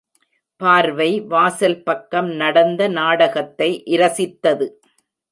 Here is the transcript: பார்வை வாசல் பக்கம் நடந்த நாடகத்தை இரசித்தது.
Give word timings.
பார்வை 0.61 1.09
வாசல் 1.23 1.83
பக்கம் 1.83 2.29
நடந்த 2.35 2.87
நாடகத்தை 2.87 3.69
இரசித்தது. 3.85 4.67